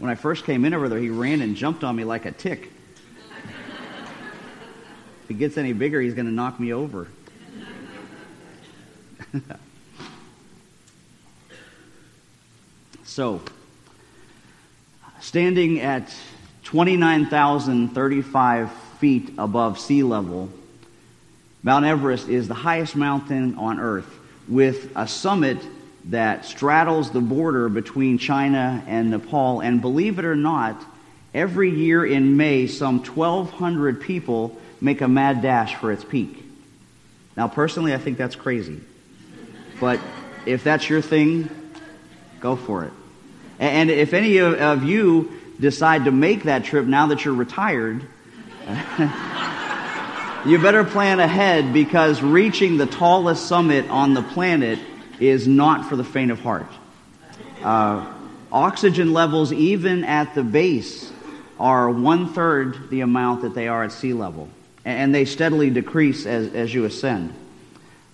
[0.00, 2.32] When I first came in over there, he ran and jumped on me like a
[2.32, 2.72] tick.
[5.22, 7.08] if he gets any bigger, he's going to knock me over.
[13.04, 13.42] so,
[15.20, 16.10] standing at
[16.64, 20.48] 29,035 feet above sea level,
[21.62, 24.08] Mount Everest is the highest mountain on earth
[24.48, 25.58] with a summit
[26.06, 29.60] that straddles the border between China and Nepal.
[29.60, 30.82] And believe it or not,
[31.34, 36.42] every year in May, some 1,200 people make a mad dash for its peak.
[37.36, 38.80] Now, personally, I think that's crazy.
[39.78, 40.00] But
[40.46, 41.50] if that's your thing,
[42.40, 42.92] go for it.
[43.58, 48.02] And if any of you decide to make that trip now that you're retired,
[50.46, 54.78] you better plan ahead because reaching the tallest summit on the planet
[55.20, 56.66] is not for the faint of heart.
[57.62, 58.10] Uh,
[58.50, 61.12] oxygen levels, even at the base,
[61.58, 64.48] are one third the amount that they are at sea level,
[64.84, 67.34] and they steadily decrease as, as you ascend.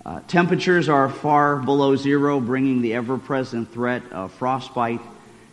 [0.05, 5.01] Uh, temperatures are far below zero, bringing the ever present threat of frostbite.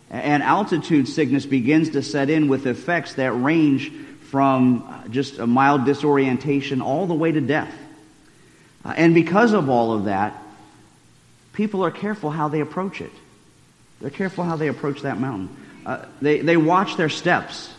[0.09, 3.91] And altitude sickness begins to set in with effects that range
[4.29, 7.73] from just a mild disorientation all the way to death.
[8.85, 10.41] Uh, and because of all of that,
[11.55, 13.11] people are careful how they approach it.
[14.01, 15.49] They're careful how they approach that mountain.
[15.85, 17.73] Uh, they, they watch their steps.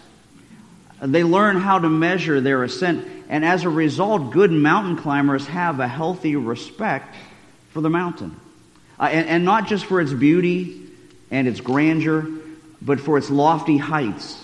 [1.00, 3.06] They learn how to measure their ascent.
[3.28, 7.14] And as a result, good mountain climbers have a healthy respect
[7.70, 8.40] for the mountain.
[8.98, 10.82] Uh, and, and not just for its beauty
[11.30, 12.26] and its grandeur,
[12.80, 14.42] but for its lofty heights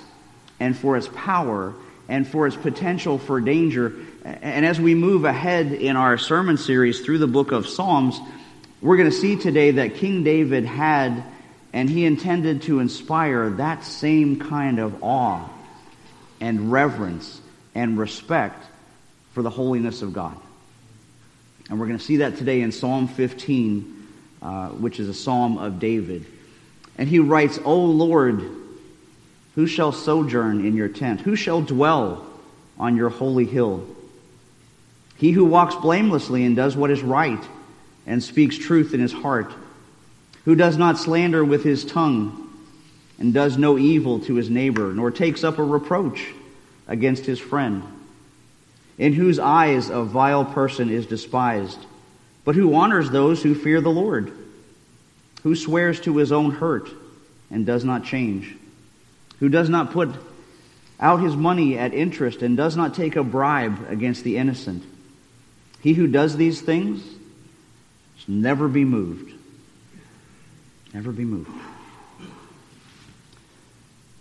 [0.60, 1.74] and for its power
[2.08, 3.94] and for its potential for danger.
[4.24, 8.20] And as we move ahead in our sermon series through the book of Psalms,
[8.82, 11.22] we're going to see today that King David had
[11.72, 15.48] and he intended to inspire that same kind of awe
[16.40, 17.40] and reverence
[17.74, 18.62] and respect
[19.32, 20.36] for the holiness of God.
[21.70, 24.08] And we're going to see that today in Psalm 15,
[24.42, 26.26] uh, which is a psalm of David.
[26.98, 28.42] And he writes, O Lord,
[29.54, 31.20] who shall sojourn in your tent?
[31.20, 32.26] Who shall dwell
[32.78, 33.86] on your holy hill?
[35.16, 37.42] He who walks blamelessly and does what is right
[38.06, 39.52] and speaks truth in his heart,
[40.44, 42.38] who does not slander with his tongue
[43.18, 46.26] and does no evil to his neighbor, nor takes up a reproach
[46.88, 47.82] against his friend,
[48.98, 51.78] in whose eyes a vile person is despised,
[52.44, 54.32] but who honors those who fear the Lord,
[55.42, 56.88] who swears to his own hurt
[57.50, 58.56] and does not change,
[59.38, 60.10] who does not put
[60.98, 64.84] out his money at interest and does not take a bribe against the innocent.
[65.80, 67.02] He who does these things
[68.28, 69.32] never be moved.
[70.94, 71.50] Never be moved.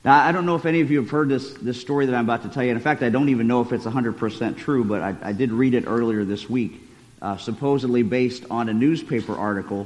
[0.04, 2.26] Now, I don't know if any of you have heard this, this story that I'm
[2.26, 2.72] about to tell you.
[2.72, 5.76] In fact, I don't even know if it's 100% true, but I, I did read
[5.76, 6.82] it earlier this week,
[7.22, 9.86] uh, supposedly based on a newspaper article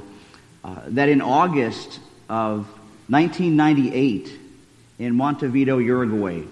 [0.64, 2.00] uh, that in August
[2.30, 2.66] of
[3.08, 4.40] 1998,
[4.98, 6.42] in Montevideo, Uruguay,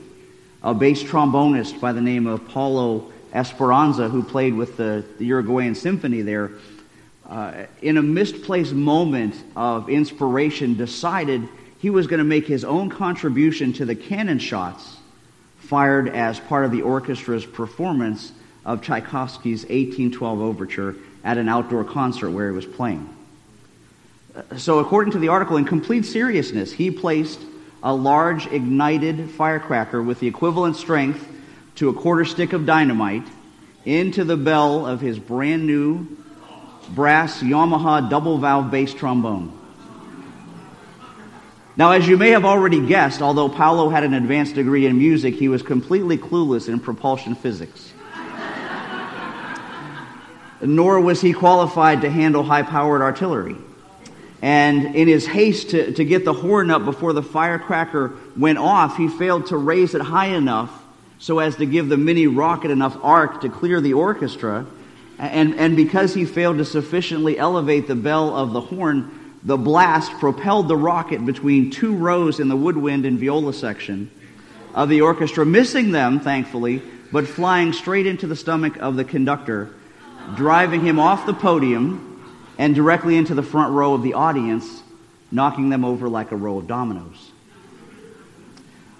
[0.63, 5.75] a bass trombonist by the name of Paolo Esperanza, who played with the, the Uruguayan
[5.75, 6.51] Symphony there,
[7.29, 11.49] uh, in a misplaced moment of inspiration, decided
[11.79, 14.97] he was going to make his own contribution to the cannon shots
[15.59, 18.33] fired as part of the orchestra's performance
[18.65, 23.09] of Tchaikovsky's 1812 overture at an outdoor concert where he was playing.
[24.35, 27.41] Uh, so, according to the article, in complete seriousness, he placed
[27.83, 31.27] a large ignited firecracker with the equivalent strength
[31.77, 33.27] to a quarter stick of dynamite
[33.85, 36.07] into the bell of his brand new
[36.89, 39.53] brass Yamaha double valve bass trombone.
[41.77, 45.35] Now, as you may have already guessed, although Paolo had an advanced degree in music,
[45.35, 47.93] he was completely clueless in propulsion physics.
[50.61, 53.57] Nor was he qualified to handle high powered artillery.
[54.41, 58.97] And in his haste to, to get the horn up before the firecracker went off,
[58.97, 60.71] he failed to raise it high enough
[61.19, 64.67] so as to give the mini rocket enough arc to clear the orchestra.
[65.19, 70.13] And, and because he failed to sufficiently elevate the bell of the horn, the blast
[70.13, 74.11] propelled the rocket between two rows in the woodwind and viola section
[74.75, 76.83] of the orchestra, missing them, thankfully,
[77.13, 79.71] but flying straight into the stomach of the conductor,
[80.35, 82.11] driving him off the podium
[82.59, 84.83] and directly into the front row of the audience,
[85.31, 87.31] knocking them over like a row of dominoes.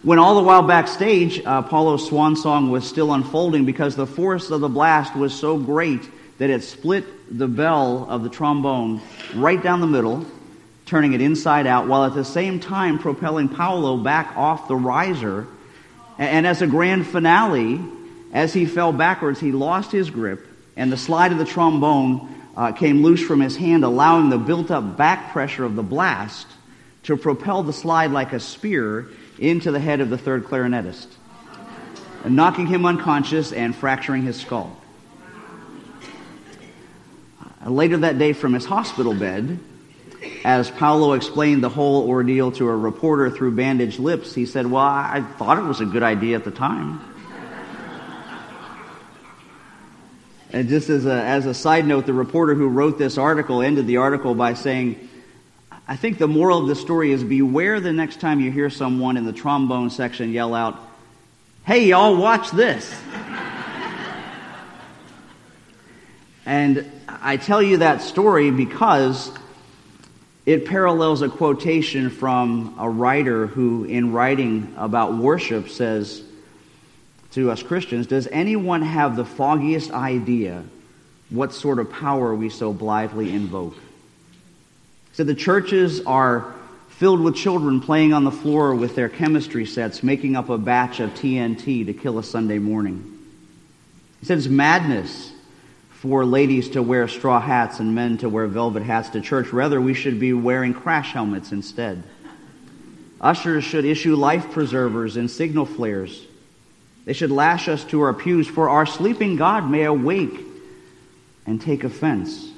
[0.05, 4.61] When all the while backstage, uh, swan song was still unfolding because the force of
[4.61, 6.03] the blast was so great
[6.37, 9.01] that it split the bell of the trombone
[9.35, 10.27] right down the middle,
[10.85, 15.47] turning it inside out, while at the same time propelling Paolo back off the riser.
[16.19, 17.81] And as a grand finale,
[18.31, 20.47] as he fell backwards, he lost his grip,
[20.77, 24.71] and the slide of the trombone uh, came loose from his hand, allowing the built
[24.71, 26.47] up back pressure of the blast
[27.05, 29.09] to propel the slide like a spear
[29.39, 31.07] into the head of the third clarinetist,
[32.25, 34.77] knocking him unconscious and fracturing his skull.
[37.65, 39.59] Uh, later that day, from his hospital bed,
[40.45, 44.83] as Paolo explained the whole ordeal to a reporter through bandaged lips, he said, Well,
[44.83, 47.01] I thought it was a good idea at the time.
[50.55, 53.89] And just as a, as a side note, the reporter who wrote this article ended
[53.89, 55.09] the article by saying,
[55.87, 59.19] I think the moral of the story is beware the next time you hear someone
[59.19, 60.79] in the trombone section yell out,
[61.65, 62.95] Hey, y'all, watch this.
[66.47, 69.31] and I tell you that story because
[70.47, 76.23] it parallels a quotation from a writer who, in writing about worship, says
[77.33, 80.65] to us Christians Does anyone have the foggiest idea
[81.29, 83.77] what sort of power we so blithely invoke?
[85.15, 86.53] So the churches are
[86.89, 90.99] filled with children playing on the floor with their chemistry sets, making up a batch
[90.99, 93.17] of TNT to kill a Sunday morning.
[94.19, 95.33] He said it's madness
[95.91, 99.53] for ladies to wear straw hats and men to wear velvet hats to church.
[99.53, 102.03] Rather, we should be wearing crash helmets instead.
[103.21, 106.27] Ushers should issue life preservers and signal flares.
[107.05, 110.41] They should lash us to our pews, for our sleeping God may awake
[111.47, 112.51] and take offense,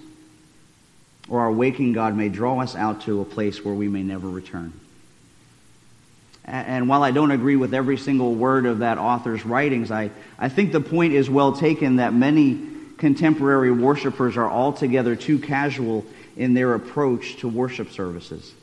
[1.29, 4.29] or our waking God may draw us out to a place where we may never
[4.29, 4.73] return.
[6.45, 10.49] And while I don't agree with every single word of that author's writings, I, I
[10.49, 12.61] think the point is well taken that many
[12.99, 16.05] contemporary worshipers are altogether too casual
[16.37, 18.55] in their approach to worship services.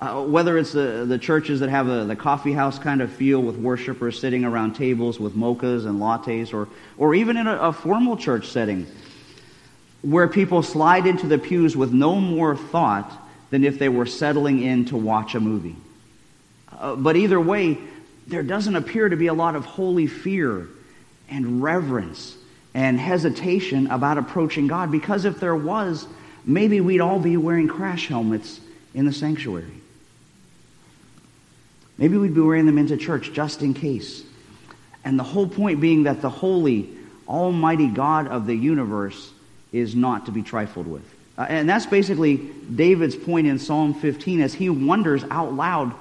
[0.00, 3.40] Uh, whether it's the, the churches that have a, the coffee house kind of feel
[3.40, 6.68] with worshipers sitting around tables with mochas and lattes, or,
[6.98, 8.86] or even in a, a formal church setting
[10.06, 13.10] where people slide into the pews with no more thought
[13.50, 15.74] than if they were settling in to watch a movie.
[16.78, 17.76] Uh, but either way,
[18.28, 20.68] there doesn't appear to be a lot of holy fear
[21.28, 22.36] and reverence
[22.72, 26.06] and hesitation about approaching God because if there was,
[26.44, 28.60] maybe we'd all be wearing crash helmets
[28.94, 29.80] in the sanctuary.
[31.98, 34.22] Maybe we'd be wearing them into church just in case.
[35.02, 36.90] And the whole point being that the holy,
[37.26, 39.32] almighty God of the universe
[39.78, 41.02] is not to be trifled with.
[41.38, 45.94] Uh, and that's basically David's point in Psalm 15 as he wonders out loud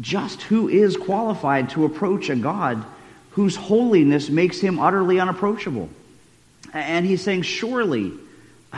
[0.00, 2.84] just who is qualified to approach a God
[3.30, 5.88] whose holiness makes him utterly unapproachable.
[6.72, 8.12] And he's saying, surely,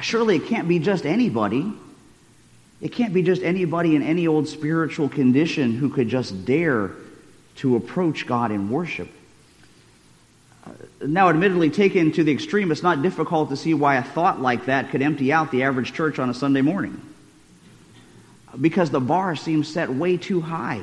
[0.01, 1.73] surely it can't be just anybody.
[2.81, 6.91] It can't be just anybody in any old spiritual condition who could just dare
[7.57, 9.09] to approach God in worship.
[11.01, 14.67] Now, admittedly, taken to the extreme, it's not difficult to see why a thought like
[14.67, 17.01] that could empty out the average church on a Sunday morning.
[18.59, 20.83] Because the bar seems set way too high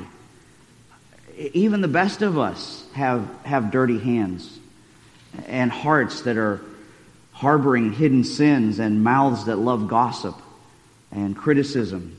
[1.36, 4.58] even the best of us have, have dirty hands
[5.46, 6.60] and hearts that are
[7.32, 10.36] harboring hidden sins and mouths that love gossip
[11.10, 12.16] and criticism.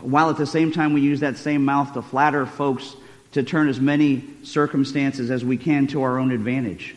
[0.00, 2.94] While at the same time we use that same mouth to flatter folks
[3.32, 6.94] to turn as many circumstances as we can to our own advantage.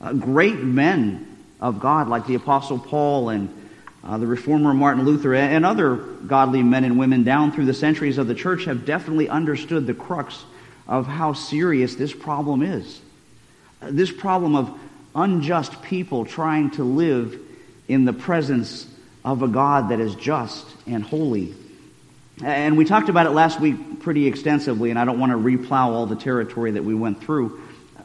[0.00, 3.54] Uh, great men of God, like the Apostle Paul and
[4.04, 8.18] uh, the reformer Martin Luther and other godly men and women down through the centuries
[8.18, 10.44] of the church have definitely understood the crux
[10.86, 13.00] of how serious this problem is.
[13.82, 14.78] Uh, this problem of
[15.14, 17.38] unjust people trying to live
[17.88, 18.86] in the presence
[19.24, 21.54] of a God that is just and holy.
[22.42, 25.86] And we talked about it last week pretty extensively, and I don't want to replow
[25.86, 27.60] all the territory that we went through.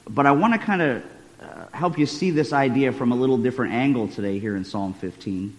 [0.10, 1.04] But I want to kind of
[1.40, 4.94] uh, help you see this idea from a little different angle today here in Psalm
[4.96, 5.56] 15.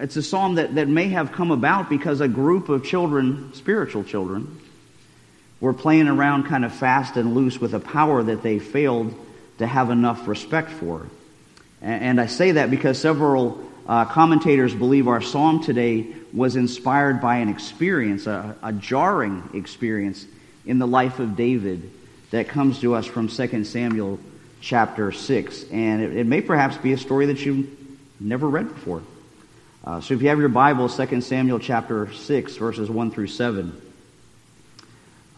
[0.00, 4.02] It's a psalm that, that may have come about because a group of children, spiritual
[4.02, 4.60] children,
[5.60, 9.14] were playing around kind of fast and loose with a power that they failed
[9.58, 11.06] to have enough respect for.
[11.82, 17.20] And, and I say that because several uh, commentators believe our psalm today was inspired
[17.20, 20.26] by an experience, a, a jarring experience
[20.66, 21.90] in the life of David
[22.30, 24.18] that comes to us from 2 Samuel
[24.60, 25.64] chapter 6.
[25.70, 27.68] And it, it may perhaps be a story that you've
[28.20, 29.02] never read before.
[29.84, 33.80] Uh, so if you have your Bible, 2 Samuel chapter 6, verses 1 through 7.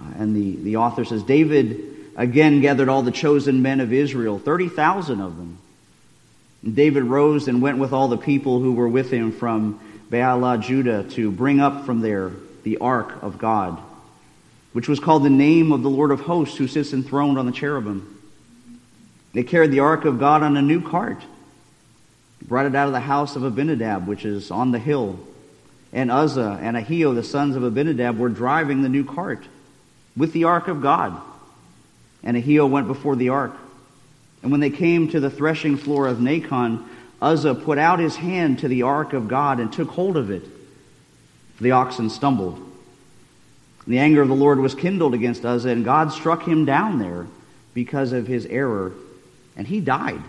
[0.00, 4.38] Uh, and the, the author says, David again gathered all the chosen men of Israel,
[4.38, 5.58] 30,000 of them.
[6.62, 11.04] And David rose and went with all the people who were with him from Baale-judah,
[11.10, 12.32] to bring up from there
[12.64, 13.78] the ark of God,
[14.72, 17.52] which was called the name of the Lord of hosts, who sits enthroned on the
[17.52, 18.20] cherubim.
[19.32, 21.22] They carried the ark of God on a new cart,
[22.42, 25.20] brought it out of the house of Abinadab, which is on the hill.
[25.92, 29.42] And Uzzah and Ahio, the sons of Abinadab, were driving the new cart
[30.16, 31.20] with the ark of God.
[32.22, 33.56] And Ahio went before the ark.
[34.42, 36.84] And when they came to the threshing floor of Nacon,
[37.20, 40.42] Uzzah put out his hand to the ark of God and took hold of it.
[41.60, 42.66] The oxen stumbled.
[43.86, 47.26] The anger of the Lord was kindled against Uzzah, and God struck him down there
[47.74, 48.92] because of his error,
[49.56, 50.22] and he died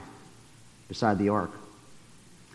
[0.87, 1.51] beside the ark.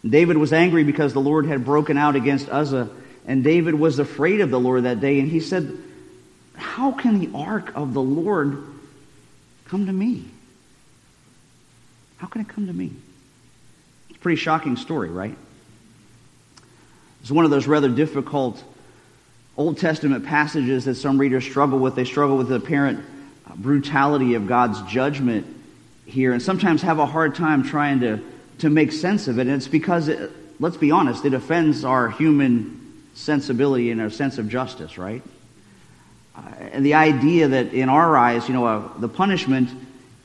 [0.08, 2.88] David was angry because the Lord had broken out against Uzzah,
[3.26, 5.76] and David was afraid of the Lord that day, and he said,
[6.54, 8.62] How can the ark of the Lord
[9.66, 10.24] come to me?
[12.18, 12.92] How can it come to me?
[14.26, 15.36] Pretty shocking story, right?
[17.20, 18.60] It's one of those rather difficult
[19.56, 21.94] Old Testament passages that some readers struggle with.
[21.94, 23.04] They struggle with the apparent
[23.54, 25.46] brutality of God's judgment
[26.06, 28.18] here and sometimes have a hard time trying to,
[28.58, 29.42] to make sense of it.
[29.42, 34.38] And it's because, it, let's be honest, it offends our human sensibility and our sense
[34.38, 35.22] of justice, right?
[36.34, 36.40] Uh,
[36.72, 39.70] and the idea that in our eyes, you know, uh, the punishment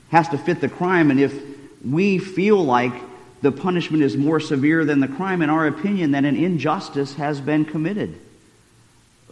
[0.10, 1.40] has to fit the crime, and if
[1.86, 2.94] we feel like
[3.42, 7.42] the punishment is more severe than the crime, in our opinion, then an injustice has
[7.42, 8.20] been committed.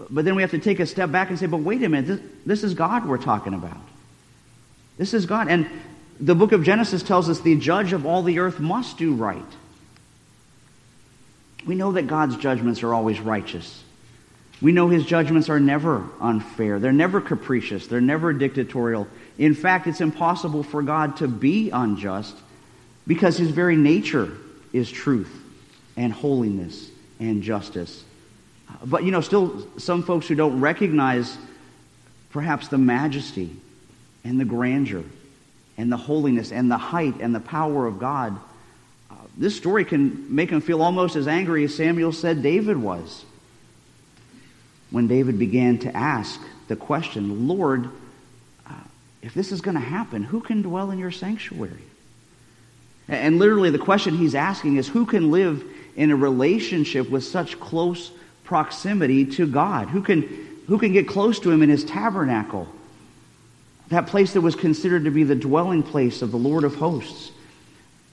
[0.10, 2.08] But then we have to take a step back and say, but wait a minute,
[2.08, 3.82] this, this is God we're talking about.
[4.98, 5.48] This is God.
[5.48, 5.70] And
[6.20, 9.42] the book of Genesis tells us the judge of all the earth must do right.
[11.66, 13.84] We know that God's judgments are always righteous.
[14.62, 16.80] We know his judgments are never unfair.
[16.80, 17.88] They're never capricious.
[17.88, 19.08] They're never dictatorial.
[19.38, 22.36] In fact, it's impossible for God to be unjust
[23.10, 24.32] because his very nature
[24.72, 25.36] is truth
[25.98, 28.04] and holiness and justice.
[28.86, 31.36] But, you know, still some folks who don't recognize
[32.30, 33.50] perhaps the majesty
[34.24, 35.04] and the grandeur
[35.76, 38.38] and the holiness and the height and the power of God,
[39.10, 43.26] uh, this story can make them feel almost as angry as Samuel said David was.
[44.92, 47.90] When David began to ask the question, Lord,
[48.68, 48.74] uh,
[49.24, 51.82] if this is going to happen, who can dwell in your sanctuary?
[53.10, 55.64] And literally, the question he's asking is who can live
[55.96, 58.12] in a relationship with such close
[58.44, 59.90] proximity to God?
[59.90, 60.22] Who can,
[60.68, 62.68] who can get close to him in his tabernacle?
[63.90, 67.32] That place that was considered to be the dwelling place of the Lord of hosts,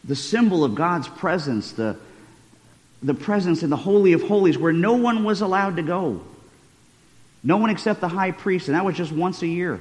[0.03, 1.99] the symbol of God's presence, the,
[3.03, 6.23] the presence in the Holy of Holies where no one was allowed to go.
[7.45, 9.79] No one except the high priest, and that was just once a year.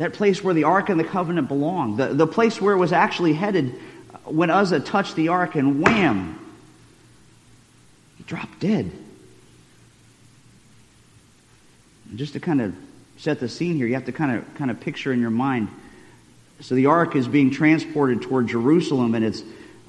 [0.00, 1.98] That place where the Ark and the Covenant belonged.
[1.98, 3.78] The, the place where it was actually headed
[4.24, 6.38] when Uzzah touched the Ark and wham!
[8.16, 8.90] He dropped dead.
[12.08, 12.74] And just to kind of
[13.18, 15.68] set the scene here, you have to kind of kind of picture in your mind.
[16.60, 19.42] So the ark is being transported toward Jerusalem, and it's,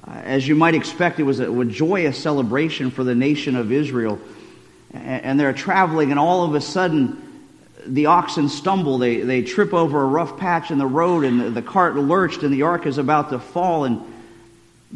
[0.06, 3.72] uh, as you might expect, it was a, a, joyous celebration for the nation of
[3.72, 4.20] Israel.
[4.92, 7.31] And, and they're traveling, and all of a sudden,
[7.86, 8.98] the oxen stumble.
[8.98, 12.42] They, they trip over a rough patch in the road, and the, the cart lurched,
[12.42, 13.84] and the ark is about to fall.
[13.84, 14.00] And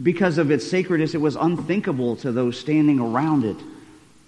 [0.03, 3.57] because of its sacredness, it was unthinkable to those standing around it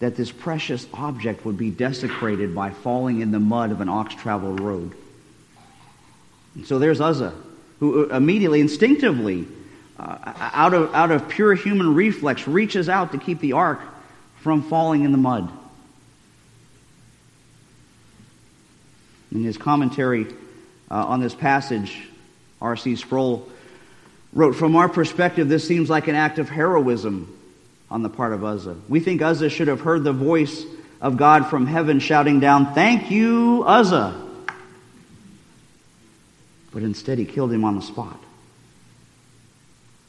[0.00, 4.14] that this precious object would be desecrated by falling in the mud of an ox
[4.14, 4.92] traveled road.
[6.54, 7.34] And so there's Uzzah,
[7.80, 9.46] who immediately, instinctively,
[9.98, 13.80] uh, out, of, out of pure human reflex, reaches out to keep the ark
[14.40, 15.50] from falling in the mud.
[19.32, 20.26] In his commentary
[20.90, 22.08] uh, on this passage,
[22.60, 22.96] R.C.
[22.96, 23.48] Sproul
[24.32, 27.34] wrote, From our perspective, this seems like an act of heroism
[27.90, 28.76] on the part of Uzzah.
[28.88, 30.64] We think Uzzah should have heard the voice
[31.00, 34.26] of God from heaven shouting down, Thank you, Uzzah.
[36.72, 38.18] But instead, he killed him on the spot.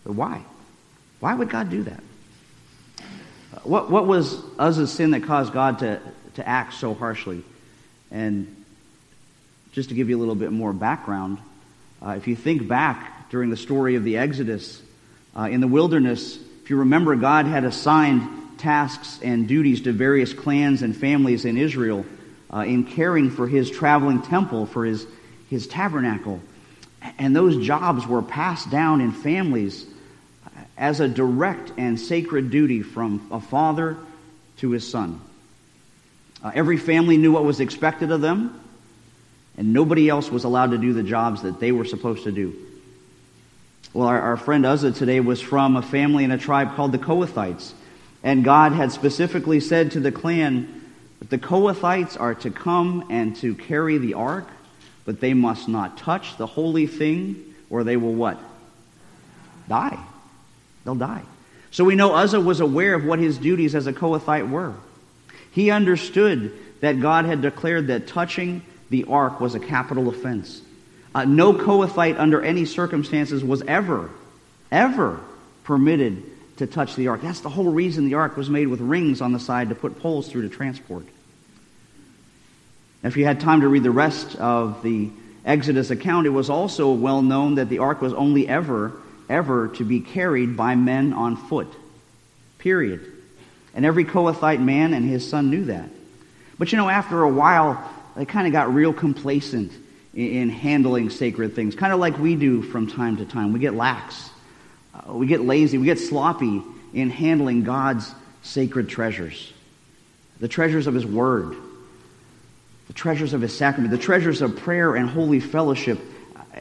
[0.03, 0.43] But why?
[1.19, 2.03] Why would God do that?
[3.63, 5.99] What, what was Uzzah's sin that caused God to,
[6.35, 7.43] to act so harshly?
[8.11, 8.58] And
[9.71, 11.37] just to give you a little bit more background,
[12.01, 14.81] uh, if you think back during the story of the Exodus
[15.37, 20.33] uh, in the wilderness, if you remember, God had assigned tasks and duties to various
[20.33, 22.05] clans and families in Israel
[22.53, 25.05] uh, in caring for his traveling temple, for his,
[25.49, 26.41] his tabernacle.
[27.17, 29.85] And those jobs were passed down in families
[30.77, 33.97] as a direct and sacred duty from a father
[34.57, 35.21] to his son.
[36.43, 38.59] Uh, every family knew what was expected of them
[39.59, 42.55] and nobody else was allowed to do the jobs that they were supposed to do.
[43.93, 46.97] Well, our, our friend Uzzah today was from a family and a tribe called the
[46.97, 47.73] Kohathites.
[48.23, 50.81] And God had specifically said to the clan
[51.19, 54.47] that the Kohathites are to come and to carry the ark,
[55.03, 58.39] but they must not touch the holy thing, or they will what?
[59.67, 59.99] Die.
[60.85, 61.23] They'll die.
[61.71, 64.73] So we know Uzzah was aware of what his duties as a Kohathite were.
[65.51, 70.61] He understood that God had declared that touching the ark was a capital offense.
[71.13, 74.09] Uh, no Kohathite under any circumstances was ever,
[74.71, 75.19] ever
[75.63, 76.23] permitted
[76.57, 77.21] to touch the ark.
[77.21, 79.99] That's the whole reason the ark was made with rings on the side to put
[79.99, 81.05] poles through to transport.
[83.01, 85.09] If you had time to read the rest of the
[85.45, 88.91] Exodus account, it was also well known that the ark was only ever,
[89.29, 91.73] ever to be carried by men on foot.
[92.57, 93.01] Period.
[93.73, 95.89] And every Kohathite man and his son knew that.
[96.57, 99.71] But you know, after a while, they kind of got real complacent
[100.13, 103.53] in, in handling sacred things, kind of like we do from time to time.
[103.53, 104.29] We get lax,
[104.93, 106.61] uh, we get lazy, we get sloppy
[106.93, 109.53] in handling God's sacred treasures
[110.39, 111.55] the treasures of His Word,
[112.87, 115.99] the treasures of His sacrament, the treasures of prayer and holy fellowship.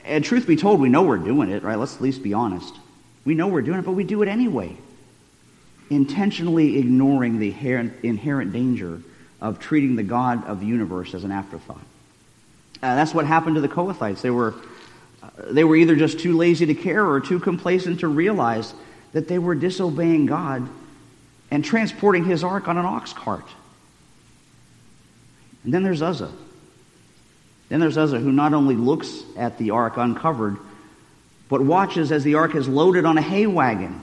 [0.05, 1.79] And truth be told, we know we're doing it, right?
[1.79, 2.75] Let's at least be honest.
[3.25, 4.77] We know we're doing it, but we do it anyway.
[5.91, 7.55] Intentionally ignoring the
[8.03, 9.01] inherent danger
[9.41, 11.85] of treating the God of the universe as an afterthought.
[12.83, 14.21] Uh, that's what happened to the Kohathites.
[14.21, 14.55] They were,
[15.23, 18.75] uh, they were either just too lazy to care or too complacent to realize
[19.13, 20.69] that they were disobeying God
[21.51, 23.47] and transporting his ark on an ox cart.
[25.65, 26.33] And then there's Uzzah.
[27.69, 30.57] Then there's Uzzah, who not only looks at the ark uncovered,
[31.49, 34.01] but watches as the ark is loaded on a hay wagon.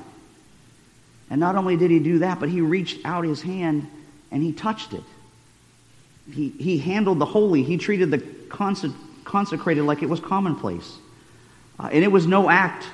[1.29, 3.89] And not only did he do that, but he reached out his hand
[4.31, 5.03] and he touched it.
[6.31, 8.17] He, he handled the holy, he treated the
[9.25, 10.97] consecrated like it was commonplace.
[11.79, 12.85] Uh, and it was no act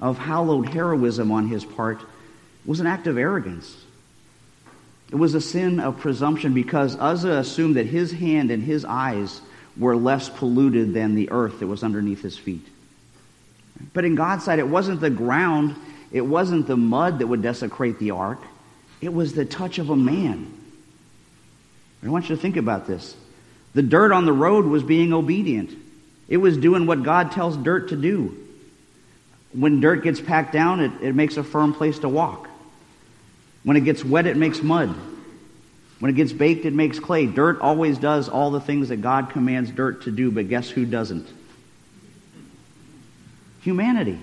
[0.00, 3.76] of hallowed heroism on his part, it was an act of arrogance.
[5.10, 9.40] It was a sin of presumption because Uzzah assumed that his hand and his eyes
[9.76, 12.66] were less polluted than the earth that was underneath his feet.
[13.92, 15.76] But in God's sight, it wasn't the ground,
[16.10, 18.40] it wasn't the mud that would desecrate the ark,
[19.00, 20.53] it was the touch of a man.
[22.04, 23.16] I want you to think about this.
[23.74, 25.70] The dirt on the road was being obedient.
[26.28, 28.36] It was doing what God tells dirt to do.
[29.52, 32.48] When dirt gets packed down, it, it makes a firm place to walk.
[33.62, 34.94] When it gets wet, it makes mud.
[36.00, 37.26] When it gets baked, it makes clay.
[37.26, 40.84] Dirt always does all the things that God commands dirt to do, but guess who
[40.84, 41.26] doesn't?
[43.62, 44.18] Humanity.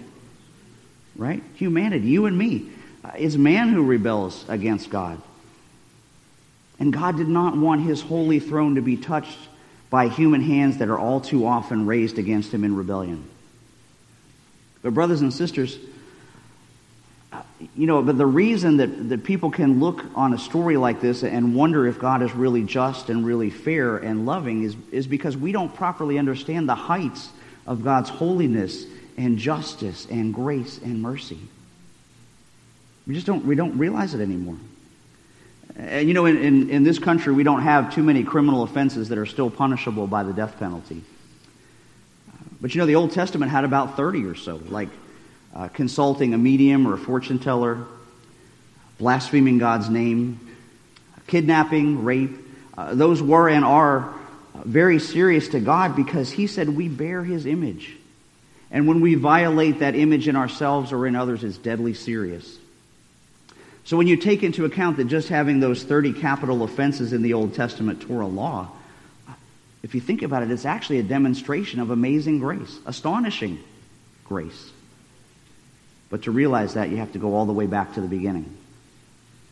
[1.15, 1.41] Right?
[1.55, 2.07] Humanity.
[2.07, 2.69] You and me.
[3.15, 5.19] It's man who rebels against God.
[6.81, 9.37] And God did not want his holy throne to be touched
[9.91, 13.23] by human hands that are all too often raised against him in rebellion.
[14.81, 15.77] But, brothers and sisters,
[17.75, 21.23] you know, but the reason that, that people can look on a story like this
[21.23, 25.37] and wonder if God is really just and really fair and loving is, is because
[25.37, 27.29] we don't properly understand the heights
[27.67, 31.37] of God's holiness and justice and grace and mercy.
[33.05, 34.57] We just don't, we don't realize it anymore.
[35.75, 39.09] And you know, in, in, in, this country, we don't have too many criminal offenses
[39.09, 41.03] that are still punishable by the death penalty.
[42.59, 44.89] But you know, the Old Testament had about 30 or so, like
[45.55, 47.85] uh, consulting a medium or a fortune teller,
[48.99, 50.39] blaspheming God's name,
[51.27, 52.37] kidnapping, rape.
[52.77, 54.13] Uh, those were and are
[54.63, 57.95] very serious to God because He said we bear His image.
[58.69, 62.57] And when we violate that image in ourselves or in others, it's deadly serious.
[63.83, 67.33] So when you take into account that just having those 30 capital offenses in the
[67.33, 68.69] Old Testament Torah law,
[69.83, 73.59] if you think about it, it's actually a demonstration of amazing grace, astonishing
[74.25, 74.71] grace.
[76.09, 78.45] But to realize that, you have to go all the way back to the beginning.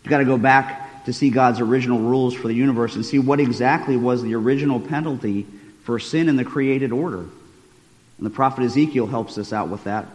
[0.03, 3.17] You've got to go back to see God's original rules for the universe and see
[3.17, 5.47] what exactly was the original penalty
[5.83, 7.19] for sin in the created order.
[7.19, 10.05] And the prophet Ezekiel helps us out with that.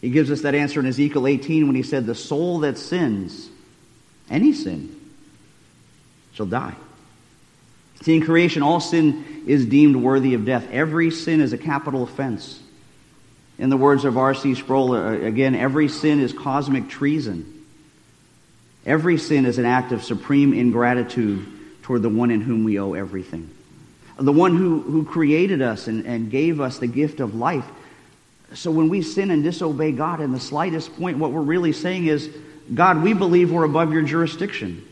[0.00, 3.50] He gives us that answer in Ezekiel 18 when he said, The soul that sins,
[4.30, 4.98] any sin,
[6.32, 6.74] shall die.
[8.02, 10.66] See, in creation, all sin is deemed worthy of death.
[10.70, 12.60] Every sin is a capital offense.
[13.58, 14.54] In the words of R.C.
[14.54, 17.66] Sproul, uh, again, every sin is cosmic treason.
[18.86, 21.46] Every sin is an act of supreme ingratitude
[21.82, 23.50] toward the one in whom we owe everything.
[24.18, 27.66] The one who, who created us and, and gave us the gift of life
[28.54, 32.06] so when we sin and disobey God in the slightest point, what we're really saying
[32.06, 32.28] is,
[32.72, 34.86] God, we believe we're above your jurisdiction.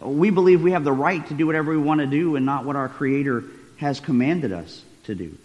[0.00, 2.64] We believe we have the right to do whatever we want to do and not
[2.64, 3.44] what our Creator
[3.76, 5.36] has commanded us to do.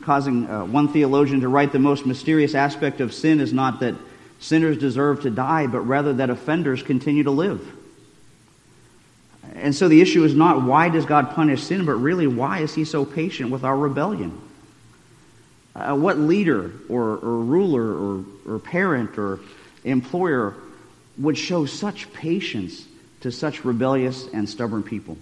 [0.00, 3.94] Causing uh, one theologian to write the most mysterious aspect of sin is not that
[4.40, 7.66] sinners deserve to die, but rather that offenders continue to live.
[9.54, 12.74] And so the issue is not why does God punish sin, but really why is
[12.74, 14.38] he so patient with our rebellion?
[15.74, 19.40] Uh, what leader or, or ruler or, or parent or
[19.84, 20.54] employer
[21.18, 22.84] would show such patience
[23.20, 25.16] to such rebellious and stubborn people?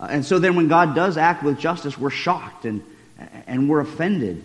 [0.00, 2.82] Uh, and so then when God does act with justice, we're shocked and,
[3.46, 4.44] and we're offended.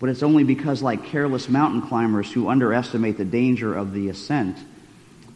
[0.00, 4.58] But it's only because, like careless mountain climbers who underestimate the danger of the ascent,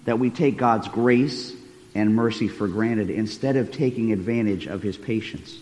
[0.05, 1.53] that we take God's grace
[1.94, 5.57] and mercy for granted instead of taking advantage of his patience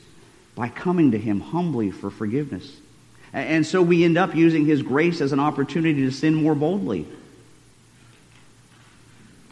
[0.54, 2.74] by coming to him humbly for forgiveness.
[3.32, 7.06] And so we end up using his grace as an opportunity to sin more boldly.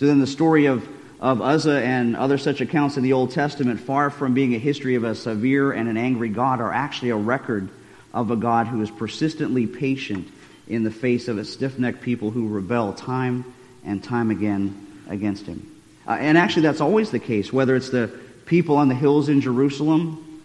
[0.01, 0.87] So then the story of,
[1.21, 4.95] of Uzzah and other such accounts in the Old Testament, far from being a history
[4.95, 7.69] of a severe and an angry God, are actually a record
[8.13, 10.29] of a God who is persistently patient
[10.67, 13.45] in the face of a stiff necked people who rebel time
[13.85, 15.71] and time again against him.
[16.07, 18.09] Uh, and actually, that's always the case, whether it's the
[18.47, 20.43] people on the hills in Jerusalem,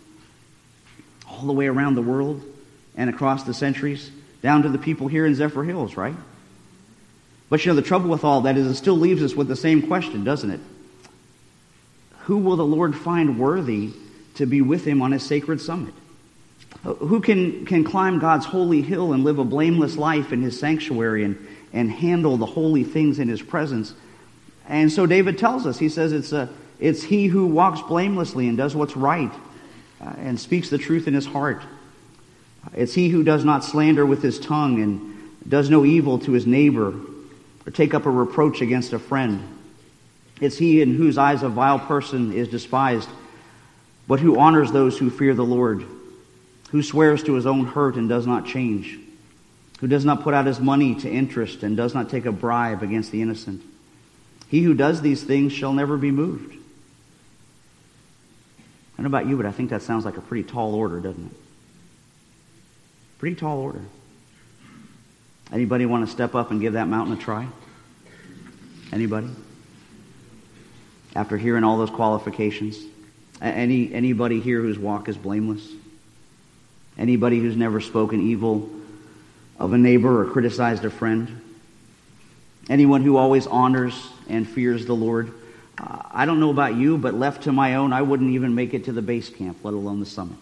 [1.30, 2.44] all the way around the world
[2.96, 6.16] and across the centuries, down to the people here in Zephyrhills, right?
[7.50, 9.56] But you know, the trouble with all that is it still leaves us with the
[9.56, 10.60] same question, doesn't it?
[12.24, 13.92] Who will the Lord find worthy
[14.36, 15.94] to be with him on his sacred summit?
[16.84, 21.24] Who can, can climb God's holy hill and live a blameless life in his sanctuary
[21.24, 23.94] and, and handle the holy things in his presence?
[24.68, 26.48] And so David tells us, he says, it's, a,
[26.80, 29.32] it's he who walks blamelessly and does what's right
[30.00, 31.64] uh, and speaks the truth in his heart.
[32.74, 36.46] It's he who does not slander with his tongue and does no evil to his
[36.46, 36.94] neighbor
[37.66, 39.42] or take up a reproach against a friend.
[40.42, 43.10] It's he in whose eyes a vile person is despised,
[44.08, 45.86] but who honors those who fear the Lord
[46.72, 49.00] who swears to his own hurt and does not change,
[49.80, 52.84] who does not put out his money to interest and does not take a bribe
[52.84, 53.62] against the innocent.
[54.50, 56.54] He who does these things shall never be moved.
[58.94, 61.00] I don't know about you, but I think that sounds like a pretty tall order,
[61.00, 61.32] doesn't it?
[63.20, 63.82] Pretty tall order.
[65.52, 67.48] Anybody want to step up and give that mountain a try?
[68.92, 69.30] Anybody?
[71.16, 72.78] After hearing all those qualifications?
[73.42, 75.68] Any, anybody here whose walk is blameless?
[76.98, 78.70] Anybody who's never spoken evil
[79.58, 81.42] of a neighbor or criticized a friend?
[82.70, 85.34] Anyone who always honors and fears the Lord?
[85.78, 88.86] I don't know about you, but left to my own, I wouldn't even make it
[88.86, 90.38] to the base camp, let alone the summit.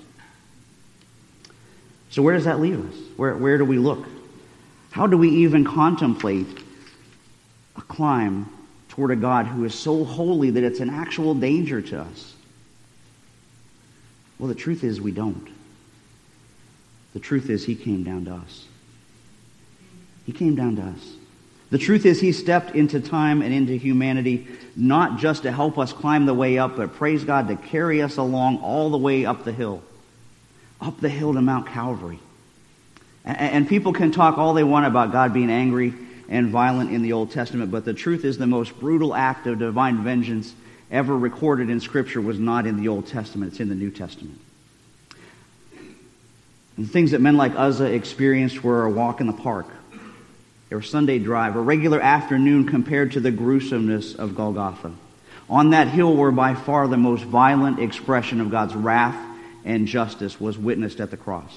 [2.10, 2.96] So, where does that leave us?
[3.17, 4.06] Where, where do we look?
[4.91, 6.48] How do we even contemplate
[7.76, 8.50] a climb
[8.89, 12.34] toward a God who is so holy that it's an actual danger to us?
[14.39, 15.50] Well, the truth is, we don't.
[17.13, 18.65] The truth is, he came down to us.
[20.26, 21.13] He came down to us.
[21.70, 25.91] The truth is, he stepped into time and into humanity, not just to help us
[25.91, 29.43] climb the way up, but praise God, to carry us along all the way up
[29.43, 29.82] the hill,
[30.82, 32.20] up the hill to Mount Calvary.
[33.26, 35.94] And people can talk all they want about God being angry
[36.30, 39.60] and violent in the Old Testament, but the truth is, the most brutal act of
[39.60, 40.54] divine vengeance
[40.92, 44.40] ever recorded in Scripture was not in the Old Testament, it's in the New Testament.
[46.78, 49.68] The things that men like Uzzah experienced were a walk in the park,
[50.72, 54.94] or Sunday drive, a regular afternoon compared to the gruesomeness of Golgotha.
[55.50, 59.27] On that hill were by far the most violent expression of God's wrath
[59.68, 61.52] and justice was witnessed at the cross.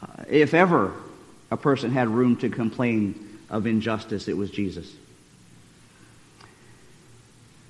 [0.00, 0.92] Uh, if ever
[1.50, 4.92] a person had room to complain of injustice, it was Jesus.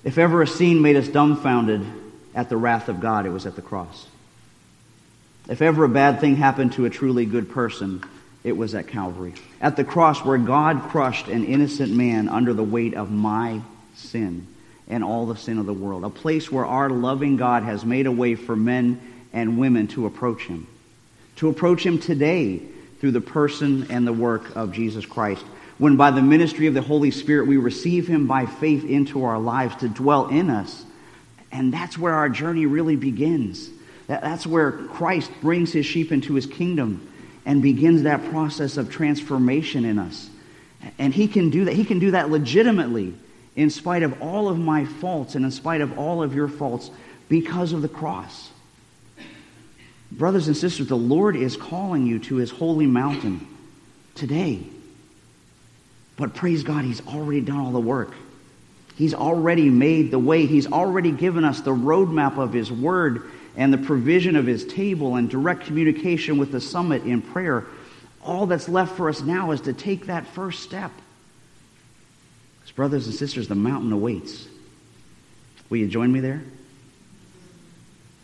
[0.03, 1.85] If ever a scene made us dumbfounded
[2.35, 4.07] at the wrath of God, it was at the cross.
[5.47, 8.03] If ever a bad thing happened to a truly good person,
[8.43, 9.33] it was at Calvary.
[9.61, 13.61] At the cross where God crushed an innocent man under the weight of my
[13.95, 14.47] sin
[14.89, 16.03] and all the sin of the world.
[16.03, 18.99] A place where our loving God has made a way for men
[19.33, 20.67] and women to approach him.
[21.37, 22.61] To approach him today
[22.99, 25.43] through the person and the work of Jesus Christ.
[25.77, 29.39] When by the ministry of the Holy Spirit we receive him by faith into our
[29.39, 30.83] lives to dwell in us.
[31.51, 33.69] And that's where our journey really begins.
[34.07, 37.09] That's where Christ brings his sheep into his kingdom
[37.45, 40.29] and begins that process of transformation in us.
[40.97, 41.73] And he can do that.
[41.73, 43.13] He can do that legitimately
[43.55, 46.91] in spite of all of my faults and in spite of all of your faults
[47.27, 48.49] because of the cross.
[50.11, 53.47] Brothers and sisters, the Lord is calling you to his holy mountain
[54.15, 54.63] today.
[56.17, 58.13] But praise God, he's already done all the work.
[58.95, 60.45] He's already made the way.
[60.45, 65.15] He's already given us the roadmap of his word and the provision of his table
[65.15, 67.65] and direct communication with the summit in prayer,
[68.21, 70.91] all that's left for us now is to take that first step.
[72.59, 74.47] Because, brothers and sisters, the mountain awaits.
[75.69, 76.41] Will you join me there?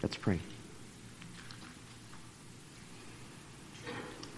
[0.02, 0.40] Let's pray.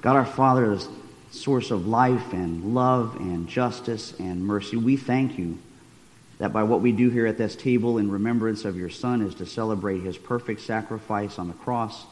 [0.08, 0.88] God our Father, the
[1.32, 5.58] source of life and love and justice and mercy, we thank you
[6.38, 9.36] that by what we do here at this table in remembrance of your Son is
[9.36, 12.06] to celebrate his perfect sacrifice on the cross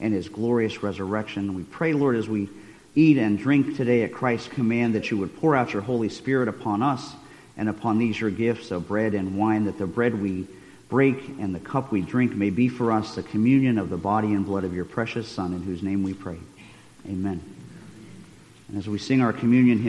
[0.00, 1.54] and his glorious resurrection.
[1.54, 2.48] We pray, Lord, as we
[2.94, 6.48] eat and drink today at Christ's command, that you would pour out your Holy Spirit
[6.48, 7.12] upon us
[7.58, 10.46] and upon these your gifts of bread and wine, that the bread we
[10.88, 14.28] break and the cup we drink may be for us the communion of the body
[14.28, 16.38] and blood of your precious Son, in whose name we pray.
[17.08, 17.40] Amen.
[18.68, 19.80] And as we sing our communion hymn,